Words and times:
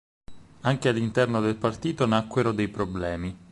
Anche 0.61 0.89
all'interno 0.89 1.41
del 1.41 1.57
partito 1.57 2.07
nacquero 2.07 2.53
dei 2.53 2.69
problemi. 2.69 3.37